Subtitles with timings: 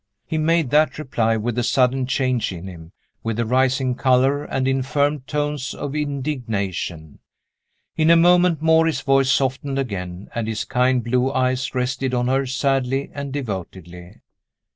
[0.25, 4.67] He made that reply with a sudden change in him with a rising color and
[4.67, 7.19] in firm tones of indignation.
[7.95, 12.29] In a moment more, his voice softened again, and his kind blue eyes rested on
[12.29, 14.21] her sadly and devotedly.